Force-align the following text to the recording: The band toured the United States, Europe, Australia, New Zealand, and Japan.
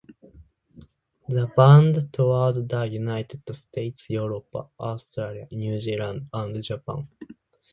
The 1.29 1.45
band 1.55 2.11
toured 2.11 2.67
the 2.69 2.89
United 2.89 3.53
States, 3.55 4.09
Europe, 4.09 4.47
Australia, 4.79 5.47
New 5.51 5.79
Zealand, 5.79 6.27
and 6.33 6.63
Japan. 6.63 7.07